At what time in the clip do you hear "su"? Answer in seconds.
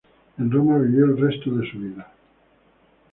1.71-1.77